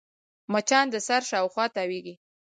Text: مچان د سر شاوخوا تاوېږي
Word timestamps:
مچان 0.51 0.85
د 0.91 0.95
سر 1.07 1.21
شاوخوا 1.29 1.65
تاوېږي 1.75 2.15